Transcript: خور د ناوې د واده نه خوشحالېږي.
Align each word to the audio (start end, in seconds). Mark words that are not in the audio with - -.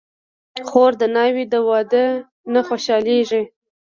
خور 0.69 0.91
د 1.01 1.03
ناوې 1.15 1.45
د 1.53 1.55
واده 1.69 2.05
نه 2.53 2.61
خوشحالېږي. 2.67 3.41